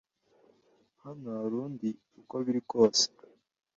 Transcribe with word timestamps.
Hano 1.03 1.27
hari 1.39 1.55
undi 1.65 1.89
uko 2.19 2.35
biri 2.45 2.61
kose 2.71 3.05